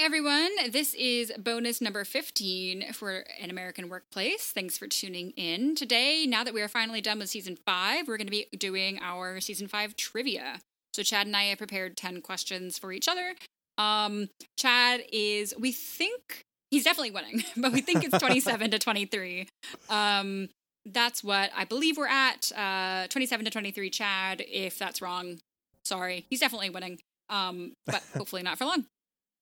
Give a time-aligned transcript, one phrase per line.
[0.00, 0.48] Hi, everyone.
[0.70, 4.50] This is bonus number 15 for An American Workplace.
[4.50, 5.74] Thanks for tuning in.
[5.74, 8.98] Today, now that we are finally done with season five, we're going to be doing
[9.02, 10.60] our season five trivia.
[10.94, 13.34] So, Chad and I have prepared 10 questions for each other.
[13.76, 19.48] Um, Chad is, we think, he's definitely winning, but we think it's 27 to 23.
[19.90, 20.48] Um,
[20.86, 22.50] that's what I believe we're at.
[22.56, 24.42] Uh, 27 to 23, Chad.
[24.48, 25.40] If that's wrong,
[25.84, 26.24] sorry.
[26.30, 27.00] He's definitely winning.
[27.28, 28.86] Um, but hopefully not for long.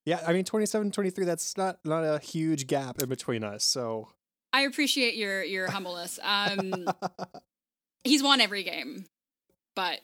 [0.08, 3.62] Yeah, I mean 27 23 that's not not a huge gap in between us.
[3.62, 4.08] So
[4.54, 6.18] I appreciate your your humbleness.
[6.22, 6.86] Um
[8.04, 9.04] he's won every game,
[9.76, 10.00] but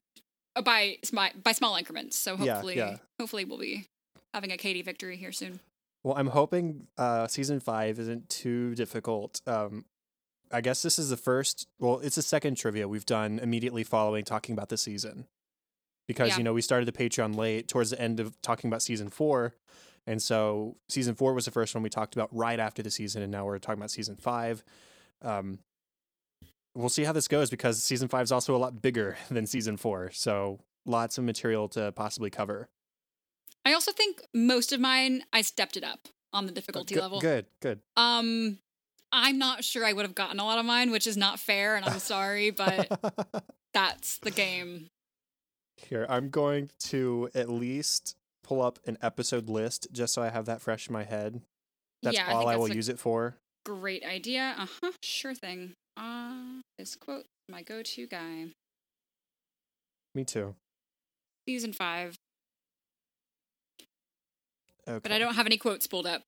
[0.57, 0.99] uh, by
[1.43, 2.17] by small increments.
[2.19, 2.97] So Yeah, hopefully yeah.
[3.19, 3.87] hopefully we'll be
[4.35, 5.61] having a Katie victory here soon.
[6.03, 9.41] Well, I'm hoping uh, season five isn't too difficult.
[9.47, 9.87] Um,
[10.53, 11.67] I guess this is the first.
[11.79, 15.29] Well, it's the second trivia we've done immediately following talking about the season,
[16.07, 16.37] because Yeah.
[16.39, 19.55] you know we started the Patreon late towards the end of talking about season four,
[20.07, 23.23] and so season four was the first one we talked about right after the season,
[23.23, 24.65] and now we're talking about season five.
[25.23, 25.59] Um,
[26.75, 29.77] we'll see how this goes because season five is also a lot bigger than season
[29.77, 32.69] four, so lots of material to possibly cover.
[33.65, 37.21] I also think most of mine I stepped it up on the difficulty good, level.
[37.21, 37.81] Good, good.
[37.97, 38.59] Um
[39.11, 41.77] I'm not sure I would have gotten a lot of mine, which is not fair
[41.77, 42.89] and I'm sorry, but
[43.73, 44.89] that's the game.
[45.77, 50.47] Here, I'm going to at least pull up an episode list just so I have
[50.47, 51.41] that fresh in my head.
[52.03, 53.37] That's yeah, all I, that's will use it for.
[53.65, 54.55] great idea.
[54.59, 55.73] Uh-huh, sure thing.
[55.97, 58.47] Uh this quote my go-to guy.
[60.15, 60.55] Me too.
[61.49, 62.17] Season 5.
[64.87, 65.01] Okay.
[65.03, 66.23] But I don't have any quotes pulled up.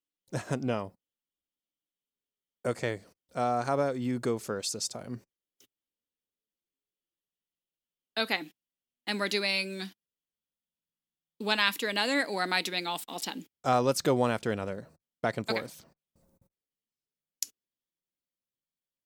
[0.58, 0.92] no.
[2.66, 3.02] Okay.
[3.34, 5.20] Uh, how about you go first this time?
[8.18, 8.50] Okay.
[9.06, 9.90] And we're doing
[11.38, 13.44] one after another, or am I doing all, all 10?
[13.64, 14.86] Uh, let's go one after another,
[15.22, 15.58] back and Okay.
[15.60, 15.84] forth.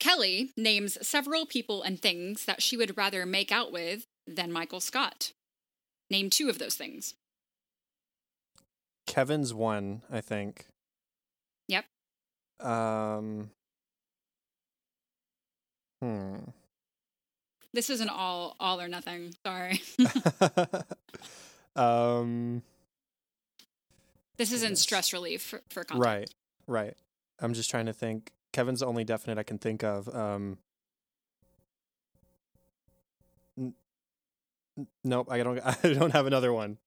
[0.01, 4.81] Kelly names several people and things that she would rather make out with than Michael
[4.81, 5.33] Scott.
[6.11, 7.15] Name two of those things.
[9.07, 10.67] Kevin's one, I think.
[11.69, 11.85] Yep.
[12.61, 13.51] Um.
[16.01, 16.37] Hmm.
[17.73, 19.35] This is an all all or nothing.
[19.47, 19.81] Sorry.
[21.77, 22.63] um.
[24.37, 26.05] this isn't stress relief for, for content.
[26.07, 26.31] Right,
[26.67, 26.95] right.
[27.41, 28.31] I'm just trying to think.
[28.53, 30.09] Kevin's the only definite I can think of.
[30.15, 30.59] Um,
[33.59, 33.75] n-
[34.79, 35.59] n- nope, I don't.
[35.85, 36.79] I don't have another one.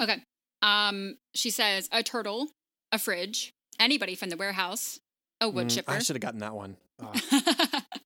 [0.00, 0.16] Okay.
[0.62, 2.48] Um, she says a turtle,
[2.92, 5.00] a fridge, anybody from the warehouse,
[5.40, 6.76] a wood Mm, chipper, I should have gotten that one.
[7.02, 7.12] Ah.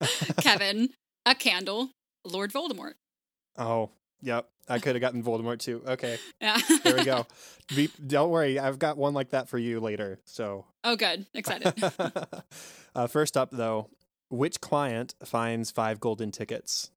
[0.40, 0.90] Kevin,
[1.26, 1.90] a candle,
[2.24, 2.92] Lord Voldemort.
[3.58, 3.90] oh,
[4.24, 4.48] yep.
[4.68, 5.82] I could have gotten Voldemort too.
[5.86, 6.58] Okay, Yeah.
[6.82, 7.26] there we go.
[7.76, 10.18] Be, don't worry, I've got one like that for you later.
[10.24, 11.26] So oh, good.
[11.34, 11.72] Excited.
[12.94, 13.88] uh, first up, though,
[14.30, 16.90] which client finds five golden tickets?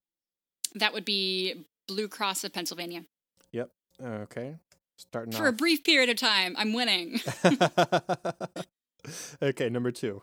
[0.75, 3.03] that would be Blue Cross of Pennsylvania.
[3.51, 3.69] Yep.
[4.03, 4.55] Okay,
[4.97, 7.19] starting For a brief period of time, I'm winning.
[9.41, 10.21] okay, number two.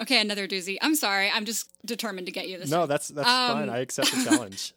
[0.00, 0.78] Okay, another doozy.
[0.80, 1.30] I'm sorry.
[1.30, 2.70] I'm just determined to get you this.
[2.70, 2.88] No, time.
[2.88, 3.68] that's that's fine.
[3.68, 4.74] Um, I accept the challenge.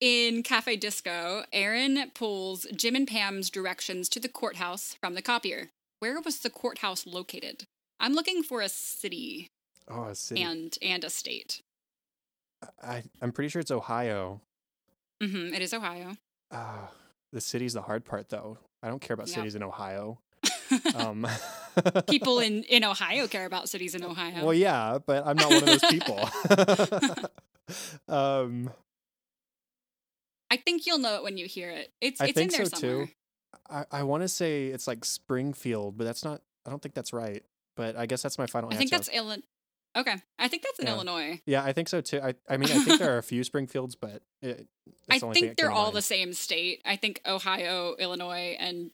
[0.00, 5.70] In Cafe Disco, Aaron pulls Jim and Pam's directions to the courthouse from the copier.
[5.98, 7.64] Where was the courthouse located?
[7.98, 9.48] I'm looking for a city
[9.90, 10.40] oh, a city.
[10.42, 11.62] and and a state.
[12.80, 14.40] I I'm pretty sure it's Ohio.
[15.20, 16.16] hmm it is Ohio.
[16.52, 16.90] Ah,
[17.32, 18.58] the city's the hard part, though.
[18.84, 20.20] I don't care about cities in Ohio.
[20.94, 21.26] Um,
[22.08, 24.44] People in in Ohio care about cities in Ohio.
[24.44, 26.28] Well, yeah, but I'm not one of those people.
[28.14, 28.70] um,
[30.68, 31.90] think you'll know it when you hear it.
[32.00, 32.88] It's I it's in there so, too.
[32.88, 33.08] somewhere.
[33.90, 36.40] I I want to say it's like Springfield, but that's not.
[36.66, 37.42] I don't think that's right.
[37.76, 38.78] But I guess that's my final I answer.
[38.78, 39.42] think that's Illinois.
[39.96, 40.94] Okay, I think that's in Yeah.
[40.94, 41.40] Illinois.
[41.46, 42.20] Yeah, I think so too.
[42.20, 44.66] I I mean, I think there are a few Springfields, but it,
[45.10, 45.96] I the think they're all mind.
[45.96, 46.82] the same state.
[46.84, 48.90] I think Ohio, Illinois, and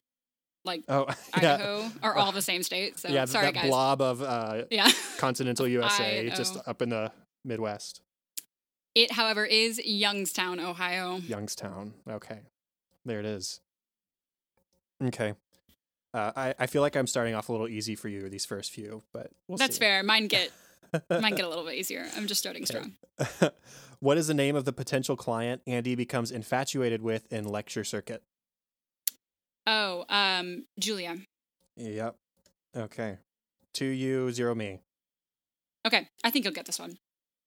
[0.63, 1.05] like Oh,
[1.41, 1.55] yeah.
[1.55, 2.97] Idaho are all the same state.
[2.99, 3.67] So yeah, sorry, that guys.
[3.67, 4.89] blob of uh, Yeah.
[5.17, 7.11] continental USA just up in the
[7.43, 8.01] Midwest,
[8.95, 11.17] It, however, is Youngstown, Ohio.
[11.17, 11.93] Youngstown.
[12.09, 12.39] Okay,
[13.03, 13.59] there it is.
[15.03, 15.33] Okay,
[16.13, 18.71] uh, I I feel like I'm starting off a little easy for you these first
[18.71, 19.81] few, but we'll That's see.
[19.81, 20.01] fair.
[20.01, 20.49] Mine get
[21.09, 22.05] mine get a little bit easier.
[22.15, 22.93] I'm just starting strong.
[23.99, 28.23] what is the name of the potential client Andy becomes infatuated with in lecture circuit?
[29.67, 31.17] Oh, um, Julia.
[31.75, 32.15] Yep.
[32.77, 33.17] Okay.
[33.73, 34.79] Two you, zero me.
[35.85, 36.97] Okay, I think you'll get this one.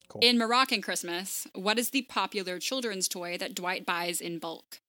[0.09, 0.21] Cool.
[0.23, 4.81] In Moroccan Christmas, what is the popular children's toy that Dwight buys in bulk?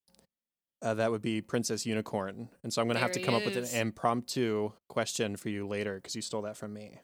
[0.81, 2.47] Uh, that would be Princess Unicorn.
[2.63, 5.49] And so I'm going to have to come he up with an impromptu question for
[5.49, 6.99] you later because you stole that from me.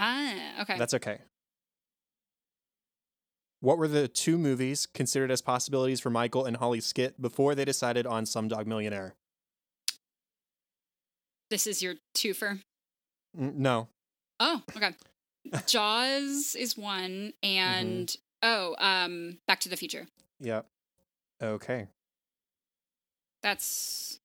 [0.00, 0.76] Ah, okay.
[0.76, 1.18] That's okay.
[3.60, 7.64] What were the two movies considered as possibilities for Michael and Holly's skit before they
[7.64, 9.14] decided on Slumdog Millionaire?
[11.50, 12.60] this is your twofer.
[13.38, 13.88] Mm, No.
[14.38, 14.92] Oh, okay.
[15.66, 20.06] Jaws is one, and oh, um, Back to the Future.
[20.40, 20.66] Yep.
[21.42, 21.86] Okay.
[23.42, 24.20] That's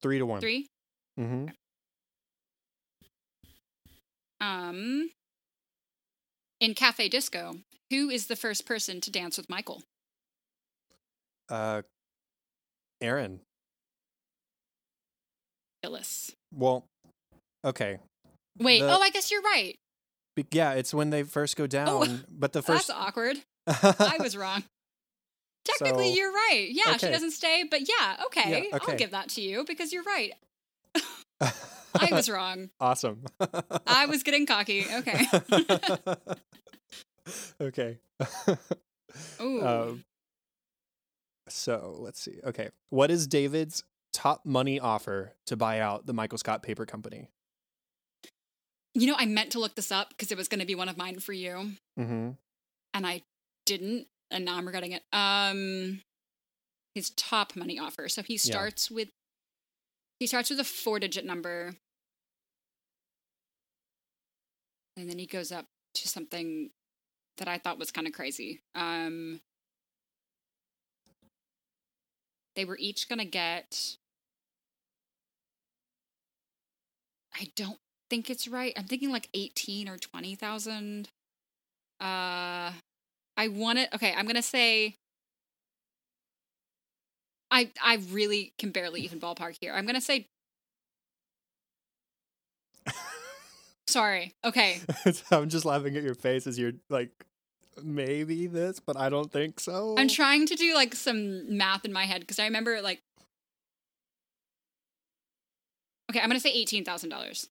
[0.00, 0.40] Three to one.
[0.40, 0.68] three.
[1.18, 1.46] Mm-hmm.
[4.40, 5.10] Um,
[6.60, 7.56] in Cafe Disco,
[7.90, 9.82] who is the first person to dance with Michael?
[11.48, 11.82] Uh,
[13.00, 13.40] Aaron.
[15.82, 16.32] Phyllis.
[16.54, 16.84] Well,
[17.64, 17.98] okay.
[18.58, 18.80] Wait.
[18.80, 19.76] The- oh, I guess you're right.
[20.52, 22.88] Yeah, it's when they first go down, but the first.
[22.88, 23.36] That's awkward.
[23.66, 24.64] I was wrong.
[25.64, 26.68] Technically, So- you're right.
[26.70, 28.68] Yeah, she doesn't stay, but yeah, okay.
[28.70, 28.92] Yeah, okay.
[28.92, 30.32] I'll give that to you because you're right.
[31.40, 32.70] I was wrong.
[32.80, 33.24] awesome.
[33.86, 34.84] I was getting cocky.
[34.92, 35.26] Okay.
[37.60, 37.98] okay.
[39.40, 39.66] Ooh.
[39.66, 40.04] Um,
[41.48, 42.40] so let's see.
[42.44, 42.68] Okay.
[42.90, 47.28] What is David's top money offer to buy out the Michael Scott Paper Company?
[48.98, 50.88] You know, I meant to look this up because it was going to be one
[50.88, 52.30] of mine for you, Mm-hmm.
[52.94, 53.22] and I
[53.66, 55.02] didn't, and now I'm regretting it.
[55.12, 56.02] Um,
[56.94, 58.08] his top money offer.
[58.08, 59.08] So he starts with
[60.18, 61.74] he starts with a four digit number,
[64.96, 66.70] and then he goes up to something
[67.36, 68.60] that I thought was kind of crazy.
[68.74, 69.40] Um,
[72.56, 73.96] they were each gonna get.
[77.34, 77.78] I don't
[78.10, 78.72] think it's right.
[78.76, 81.08] I'm thinking like eighteen or twenty thousand.
[82.00, 82.72] Uh,
[83.36, 83.90] I want it.
[83.94, 84.96] Okay, I'm gonna say.
[87.50, 89.72] I I really can barely even ballpark here.
[89.72, 90.26] I'm gonna say.
[93.88, 94.34] Sorry.
[94.44, 94.80] Okay.
[95.30, 97.08] I'm just laughing at your face as you're like,
[97.82, 99.94] maybe this, but I don't think so.
[99.96, 103.00] I'm trying to do like some math in my head because I remember like.
[106.10, 107.48] Okay, I'm gonna say eighteen thousand dollars.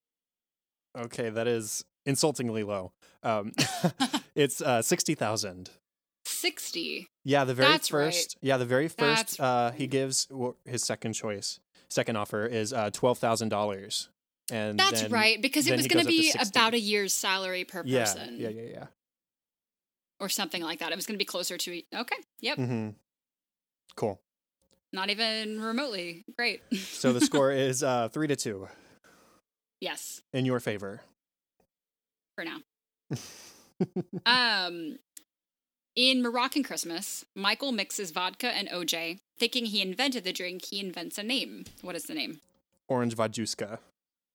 [0.97, 2.91] Okay, that is insultingly low.
[3.23, 3.51] Um,
[4.35, 5.69] it's uh, sixty thousand.
[6.25, 7.07] Sixty.
[7.23, 8.13] Yeah, the very That's right.
[8.13, 8.37] first.
[8.41, 9.39] Yeah, the very first.
[9.39, 10.27] Uh, he gives
[10.65, 11.59] his second choice.
[11.89, 14.09] Second offer is uh, twelve thousand dollars,
[14.51, 17.81] and That's then- right because it was up to be about a year's salary per
[17.85, 18.35] Yeah, person.
[18.37, 18.85] yeah, yeah, yeah.
[20.19, 20.91] Or something like that.
[20.91, 21.81] It was gonna be closer to.
[21.95, 22.15] Okay.
[22.41, 22.57] Yep.
[22.57, 22.89] Mm-hmm.
[23.95, 24.19] Cool.
[24.93, 26.23] Not even remotely.
[26.37, 26.61] Great.
[26.73, 28.67] So the score is uh, three to two
[29.81, 31.01] yes, in your favor.
[32.35, 32.57] for now.
[34.25, 34.97] Um,
[35.95, 39.19] in Moroccan Christmas, Michael mixes vodka and OJ.
[39.37, 41.65] Thinking he invented the drink, he invents a name.
[41.83, 42.39] What is the name?
[42.87, 43.77] Orange Vajuska.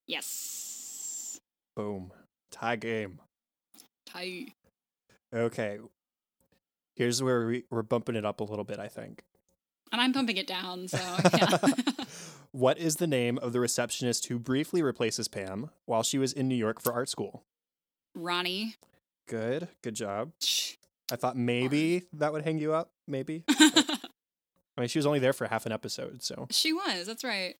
[0.06, 1.40] Yes.
[1.74, 2.12] Boom.
[2.52, 3.18] Tie game.
[4.06, 4.52] Tight.
[5.34, 5.78] Okay.
[6.94, 9.24] Here's where we, we're bumping it up a little bit, I think.
[9.90, 10.98] And I'm pumping it down, so
[11.34, 11.58] yeah.
[12.52, 16.48] what is the name of the receptionist who briefly replaces Pam while she was in
[16.48, 17.44] New York for art school?
[18.14, 18.76] Ronnie.
[19.28, 19.68] Good.
[19.82, 20.32] Good job.
[21.10, 22.90] I thought maybe that would hang you up.
[23.08, 23.44] Maybe.
[23.48, 26.46] I mean, she was only there for half an episode, so.
[26.50, 27.56] she was, that's right.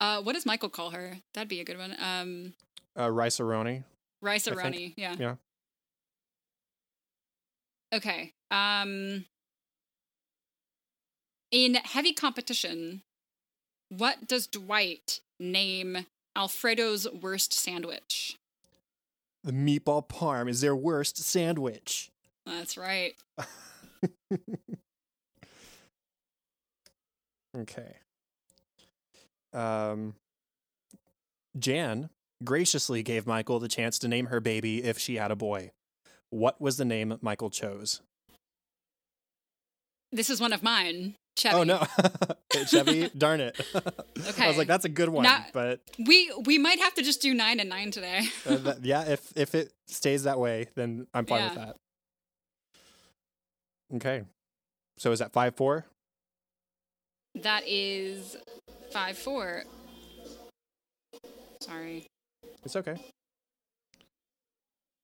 [0.00, 1.18] Uh, what does Michael call her?
[1.34, 1.94] That'd be a good one.
[2.00, 2.54] Um,
[2.98, 3.84] Uh, Rice-A-Roni.
[4.22, 4.62] Rice I think.
[4.62, 5.14] Ronnie, yeah.
[5.18, 5.34] Yeah.
[7.94, 8.32] Okay.
[8.50, 9.24] Um
[11.50, 13.02] in heavy competition,
[13.88, 18.36] what does Dwight name Alfredo's worst sandwich?
[19.44, 22.10] The meatball parm is their worst sandwich.
[22.46, 23.14] That's right.
[27.56, 27.96] Okay.
[29.52, 30.14] Um,
[31.58, 32.10] Jan
[32.44, 35.72] graciously gave Michael the chance to name her baby if she had a boy.
[36.30, 38.00] What was the name Michael chose?
[40.12, 41.14] This is one of mine.
[41.36, 41.54] Chevy.
[41.54, 41.86] Oh no,
[42.66, 43.08] Chevy!
[43.16, 43.60] Darn it!
[43.74, 44.44] okay.
[44.44, 47.32] I was like, that's a good one, but We we might have to just do
[47.32, 48.26] nine and nine today.
[48.44, 51.76] uh, that- yeah, if if it stays that way, then I'm fine with that.
[53.96, 54.22] Okay,
[54.98, 55.86] so is that five four?
[57.36, 58.36] that is
[58.90, 59.62] five four.
[61.62, 62.06] Sorry.
[62.64, 62.96] It's okay.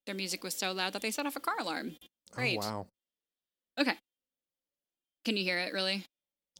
[0.07, 1.93] Their music was so loud that they set off a car alarm.
[2.03, 2.59] Oh, Great.
[2.59, 2.87] wow,
[3.79, 3.95] Okay.
[5.25, 6.07] Can you hear it really?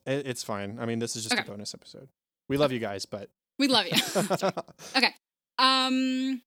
[0.07, 0.79] it, it's fine.
[0.81, 1.43] I mean, this is just Okay.
[1.43, 2.09] a bonus episode.
[2.49, 3.93] We love you guys, but We love you.
[4.97, 5.15] Okay.
[5.59, 6.43] Um,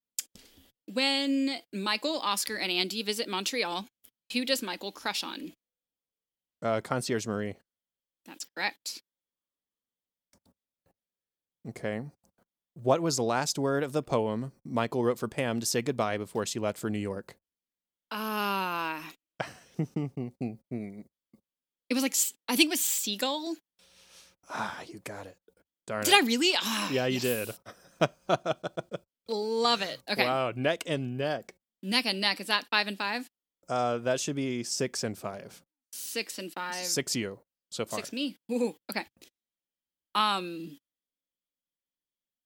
[0.92, 3.86] when Michael, Oscar, and Andy visit Montreal,
[4.34, 5.54] who does Michael crush on?
[6.62, 7.56] uh, concierge Marie.
[8.26, 9.02] That's correct.
[11.70, 12.02] Okay.
[12.74, 16.18] What was the last word of the poem Michael wrote for Pam to say goodbye
[16.18, 17.38] before she left for New York?
[18.12, 19.04] Ah,
[21.90, 22.16] it was like
[22.48, 23.56] I think it was seagull.
[24.50, 25.38] ah, you got it.
[25.86, 26.24] Darn Did it.
[26.24, 26.52] I really?
[26.58, 27.22] Ah, yeah, you yes.
[28.00, 28.10] did.
[29.30, 30.00] Love it.
[30.10, 31.54] Okay, Wow, neck and neck.
[31.84, 32.40] neck and neck.
[32.40, 33.30] Is that five and five?
[33.70, 35.62] Uh, that should be six and five.
[35.92, 36.76] Six and five.
[36.76, 37.40] Six you
[37.72, 38.00] so far.
[38.00, 38.38] Six me.
[38.52, 39.06] Ooh, okay.
[40.16, 40.80] Um,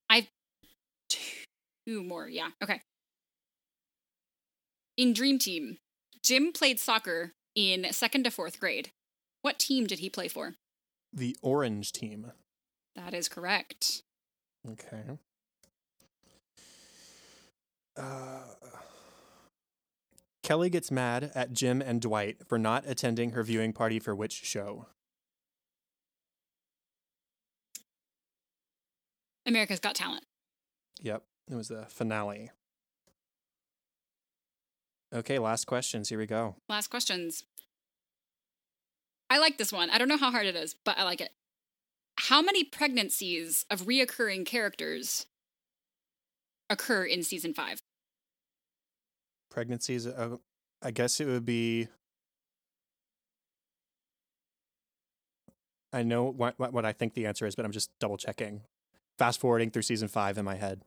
[0.10, 0.27] I
[1.10, 2.27] two more.
[2.27, 2.50] Yeah.
[2.63, 2.81] Okay.
[4.98, 5.77] In Dream Team,
[6.24, 8.91] Jim played soccer in second to fourth grade.
[9.41, 10.55] What team did he play for?
[11.13, 12.31] The orange team.
[12.95, 14.03] That is correct.
[14.69, 15.17] Okay.
[17.98, 18.43] Uh,
[20.43, 24.33] Kelly gets mad at Jim and Dwight for not attending her viewing party for which
[24.43, 24.88] show?
[29.45, 30.24] America's Got Talent.
[31.01, 32.51] Yep, it was the finale.
[35.13, 36.10] Okay, last questions.
[36.10, 36.55] Here we go.
[36.69, 37.43] Last questions.
[39.31, 39.89] I like this one.
[39.89, 41.31] I don't know how hard it is, but I like it.
[42.17, 45.25] How many pregnancies of reoccurring characters
[46.69, 47.81] occur in season five?
[49.50, 50.05] Pregnancies.
[50.05, 50.35] Uh,
[50.81, 51.88] I guess it would be.
[55.93, 58.63] I know what, what what I think the answer is, but I'm just double checking.
[59.17, 60.81] Fast forwarding through season five in my head.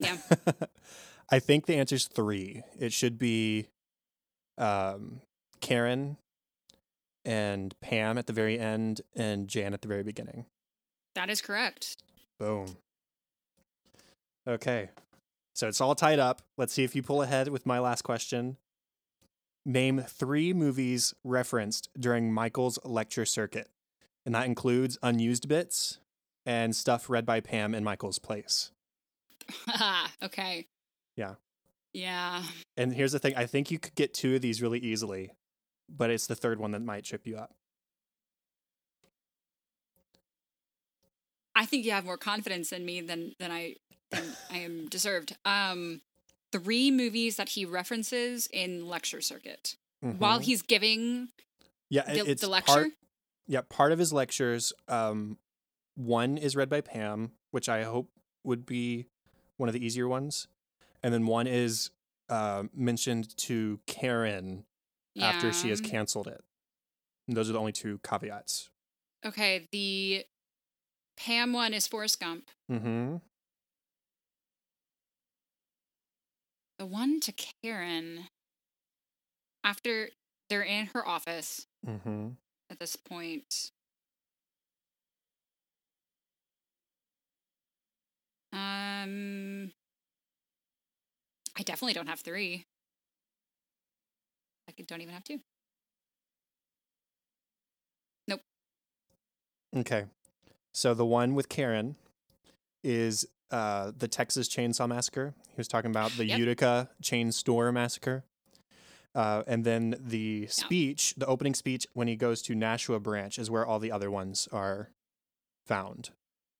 [0.00, 0.16] Yeah.
[1.30, 2.64] I think the answer is three.
[2.80, 3.68] It should be
[4.58, 5.20] um,
[5.60, 6.16] Karen
[7.26, 10.46] and Pam at the very end and Jan at the very beginning.
[11.16, 11.96] That is correct.
[12.38, 12.76] Boom.
[14.46, 14.90] Okay.
[15.54, 16.42] So it's all tied up.
[16.56, 18.58] Let's see if you pull ahead with my last question.
[19.64, 23.68] Name three movies referenced during Michael's lecture circuit.
[24.24, 25.98] And that includes unused bits
[26.44, 28.70] and stuff read by Pam in Michael's place.
[30.22, 30.66] okay.
[31.16, 31.34] Yeah.
[31.92, 32.42] Yeah.
[32.76, 35.32] And here's the thing I think you could get two of these really easily,
[35.88, 37.54] but it's the third one that might trip you up.
[41.54, 43.76] I think you have more confidence in me than than I
[44.10, 45.36] than I am deserved.
[45.44, 46.02] Um,
[46.52, 50.44] three movies that he references in lecture circuit while Mhm.
[50.44, 51.28] he's giving
[51.88, 52.72] yeah, the, it's the lecture.
[52.72, 52.92] Part,
[53.46, 54.72] yeah, part of his lectures.
[54.88, 55.38] Um,
[55.94, 58.10] one is read by Pam, which I hope
[58.44, 59.06] would be
[59.56, 60.46] one of the easier ones,
[61.02, 61.90] and then one is
[62.28, 64.64] uh, mentioned to Karen
[65.20, 66.42] after she has canceled it.
[67.28, 68.70] And those are the only two caveats.
[69.24, 70.24] Okay, the
[71.16, 72.50] Pam one is Forrest Gump.
[72.70, 73.16] Mm-hmm.
[76.78, 77.32] The one to
[77.62, 78.28] Karen
[79.64, 80.10] after
[80.48, 82.28] they're in her office Mm-hmm.
[82.70, 83.70] at this point.
[88.52, 89.72] Um,
[91.58, 92.66] I definitely don't have three.
[94.78, 95.40] I don't even have two.
[99.76, 100.04] Okay.
[100.72, 101.96] So the one with Karen
[102.82, 105.34] is uh, the Texas Chainsaw Massacre.
[105.48, 106.38] He was talking about the Yep.
[106.38, 108.24] Utica Chain Store Massacre.
[109.14, 113.50] Uh, and then the speech, the opening speech when he goes to Nashua Branch, is
[113.50, 114.90] where all the other ones are
[115.66, 116.10] found.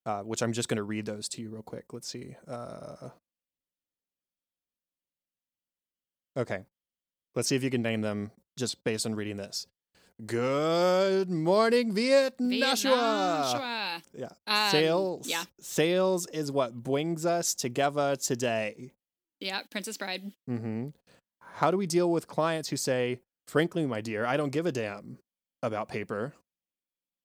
[0.05, 1.91] Uh, which I'm just going to read those to you real quick.
[1.91, 2.35] Let's see.
[2.47, 3.09] Uh,
[6.37, 6.65] okay.
[7.37, 9.67] Let's see if you can name them just based on reading this.
[10.25, 13.51] Good morning, Viet Nashua.
[13.53, 14.29] Vietnam, Yeah.
[14.47, 15.27] Um, sales.
[15.27, 15.43] yeah.
[15.59, 18.93] Sales is what brings us together today.
[19.39, 20.31] Yeah, Princess Bride.
[20.49, 20.87] Mm hmm
[21.39, 24.71] How do we deal with clients who say, frankly, my dear, I don't give a
[24.71, 25.19] damn
[25.61, 26.33] about paper?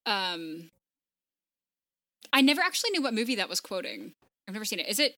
[0.04, 0.70] Um,
[2.34, 4.12] I never actually knew what movie that was quoting.
[4.46, 4.88] I've never seen it.
[4.88, 5.14] Is it?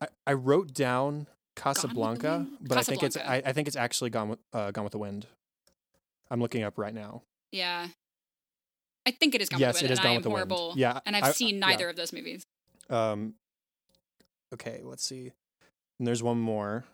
[0.00, 4.28] I, I wrote down Casablanca, but I think it's I, I think it's actually Gone
[4.30, 5.26] with uh, Gone with the Wind.
[6.30, 7.22] I'm looking up right now.
[7.52, 7.88] Yeah,
[9.06, 9.92] I think it is Gone yes, with the Wind.
[9.92, 10.68] is and Gone I with the horrible.
[10.68, 10.80] Wind.
[10.80, 11.66] Yeah, and I've I- seen yeah.
[11.66, 12.44] neither of those movies.
[12.90, 13.34] Um,
[14.52, 15.32] okay, let's see.
[15.98, 16.84] And there's one more.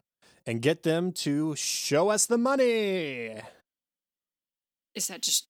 [0.47, 3.37] And get them to show us the money.
[4.95, 5.47] Is that just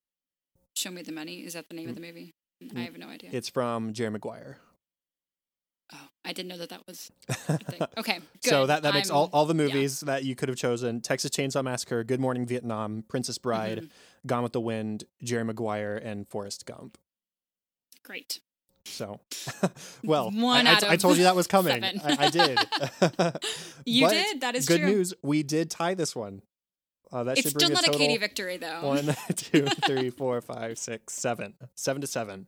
[0.74, 1.36] Show Me the Money?
[1.44, 2.32] Is that the name of the movie?
[2.62, 2.84] I Mm.
[2.84, 3.30] have no idea.
[3.32, 4.58] It's from Jerry Maguire.
[5.92, 7.10] Oh, I didn't know that that was.
[7.98, 8.48] Okay, good.
[8.50, 11.30] so that, that makes all, I'm- all the movies that you could have chosen Texas
[11.30, 13.90] Chainsaw Massacre, Good Morning Vietnam, Princess Bride, Mhm.
[14.26, 16.98] Gone with the Wind, Jerry Maguire, and Forrest Gump.
[18.02, 18.40] Great.
[18.84, 19.20] So,
[20.04, 21.72] well, One I, I- out I of told you that was coming.
[21.82, 22.00] seven.
[22.04, 22.58] I, I did.
[23.86, 24.40] You But did.
[24.42, 24.88] That is good true.
[24.90, 25.14] news.
[25.22, 26.42] We did tie this one.
[27.12, 28.86] Uh, that It's should bring still not a total Katie victory though.
[28.86, 32.46] one, two, three, four, five, six, seven, seven to seven.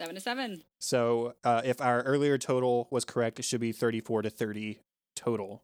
[0.00, 0.62] Seven to seven.
[0.78, 4.80] So uh, if our earlier total was correct, it should be thirty-four to thirty
[5.14, 5.62] total.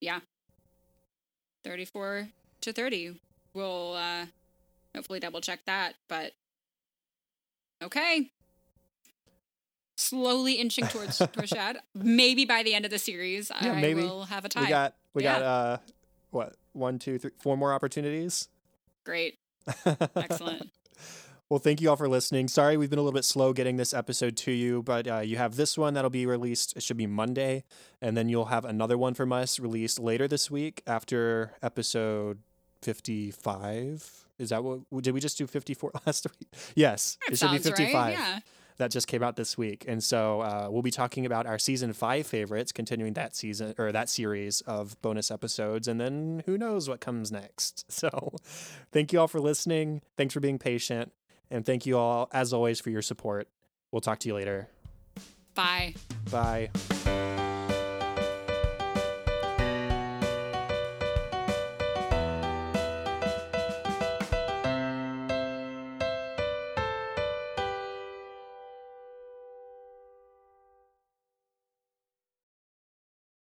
[0.00, 0.20] Yeah.
[1.64, 2.28] Thirty-four
[2.60, 3.18] to thirty.
[3.54, 4.26] We'll uh,
[4.94, 6.32] hopefully double check that, but
[7.82, 8.30] okay.
[9.96, 11.76] Slowly inching towards Rashad.
[11.94, 14.02] Maybe by the end of the series, Yeah, I maybe.
[14.02, 14.60] will have a tie.
[14.62, 15.78] We got we got uh
[16.30, 18.48] what one, two, three, four more opportunities.
[19.04, 19.38] Great.
[20.14, 20.70] Excellent.
[21.50, 22.46] Well, thank you all for listening.
[22.48, 25.36] Sorry we've been a little bit slow getting this episode to you, but uh, you
[25.38, 26.76] have this one that'll be released.
[26.76, 27.64] It should be Monday,
[28.02, 32.38] and then you'll have another one from us released later this week after episode
[32.82, 34.26] fifty-five.
[34.38, 35.46] Is that what did we just do?
[35.46, 36.48] Fifty-four last week?
[36.74, 37.76] Yes, That it should be sounds right.
[37.76, 38.12] fifty-five.
[38.12, 38.38] Yeah.
[38.76, 39.84] that just came out this week.
[39.88, 43.90] And so uh, we'll be talking about our season five favorites, continuing that season or
[43.90, 45.88] that series of bonus episodes.
[45.88, 47.84] And then who knows what comes next.
[47.98, 48.36] So
[48.92, 50.02] thank you all for listening.
[50.16, 51.10] Thanks for being patient.
[51.50, 53.48] And thank you all, as always, for your support.
[53.90, 54.68] We'll talk to you later.
[55.54, 55.94] Bye.
[56.30, 56.70] Bye.